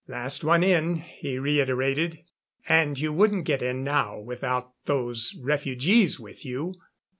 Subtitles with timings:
[0.07, 2.23] "Last one in," he reiterated.
[2.67, 6.73] "And you wouldn't get in now without those refugees with you.